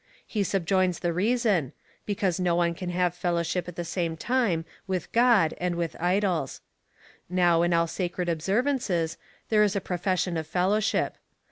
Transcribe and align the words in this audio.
He 0.25 0.41
subjoins 0.43 0.97
the 0.97 1.13
reason— 1.13 1.73
because 2.07 2.39
no 2.39 2.55
one 2.55 2.73
can 2.73 2.89
have 2.89 3.13
fellowship 3.13 3.67
at 3.67 3.75
the 3.75 3.85
same 3.85 4.17
time 4.17 4.65
with 4.87 5.11
God 5.11 5.53
and 5.59 5.75
with 5.75 5.95
idols. 5.99 6.61
Now, 7.29 7.61
in 7.61 7.71
all 7.71 7.85
sacred 7.85 8.27
observances, 8.27 9.19
there 9.49 9.61
is 9.61 9.75
a 9.75 9.79
profession 9.79 10.37
of 10.37 10.47
fellowship. 10.47 11.17